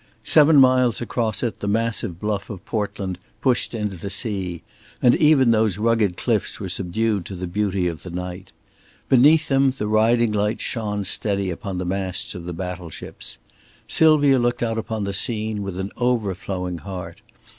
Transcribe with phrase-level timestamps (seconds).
[0.23, 4.63] Seven miles across it the massive bluff of Portland pushed into the sea;
[4.99, 8.51] and even those rugged cliffs were subdued to the beauty of the night.
[9.09, 13.37] Beneath them the riding lights shone steady upon the masts of the battle ships.
[13.87, 17.21] Sylvia looked out upon the scene with an overflowing heart.